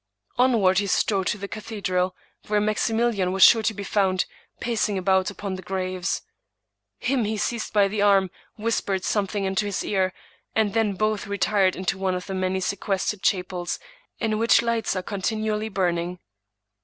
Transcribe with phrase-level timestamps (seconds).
[0.39, 2.15] Onward he strode to the cathedral,
[2.47, 4.25] where Maximilian was sure to be found,
[4.59, 6.23] pacing about upon the graves.
[6.97, 10.11] Him he seized by the arm, whispered something into his ear,
[10.55, 13.77] and then both retired into one of the many sequestered chapels
[14.17, 16.17] in which lights are continually burning.